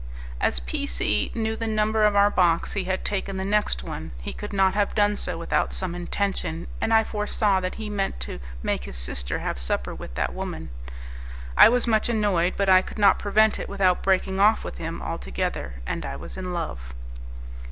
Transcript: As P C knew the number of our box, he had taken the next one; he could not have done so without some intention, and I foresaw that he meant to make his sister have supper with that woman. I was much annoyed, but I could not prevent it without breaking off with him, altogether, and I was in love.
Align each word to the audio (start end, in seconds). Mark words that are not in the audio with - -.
As 0.39 0.59
P 0.59 0.87
C 0.87 1.31
knew 1.35 1.55
the 1.55 1.67
number 1.67 2.05
of 2.05 2.15
our 2.15 2.31
box, 2.31 2.73
he 2.73 2.85
had 2.85 3.05
taken 3.05 3.37
the 3.37 3.45
next 3.45 3.83
one; 3.83 4.13
he 4.19 4.33
could 4.33 4.51
not 4.51 4.73
have 4.73 4.95
done 4.95 5.15
so 5.15 5.37
without 5.37 5.73
some 5.73 5.93
intention, 5.93 6.65
and 6.81 6.91
I 6.91 7.03
foresaw 7.03 7.59
that 7.59 7.75
he 7.75 7.87
meant 7.87 8.19
to 8.21 8.39
make 8.63 8.85
his 8.85 8.97
sister 8.97 9.37
have 9.45 9.59
supper 9.59 9.93
with 9.93 10.15
that 10.15 10.33
woman. 10.33 10.71
I 11.55 11.69
was 11.69 11.85
much 11.85 12.09
annoyed, 12.09 12.55
but 12.57 12.67
I 12.67 12.81
could 12.81 12.97
not 12.97 13.19
prevent 13.19 13.59
it 13.59 13.69
without 13.69 14.01
breaking 14.01 14.39
off 14.39 14.63
with 14.63 14.79
him, 14.79 15.03
altogether, 15.03 15.83
and 15.85 16.03
I 16.03 16.15
was 16.15 16.35
in 16.35 16.51
love. 16.51 16.95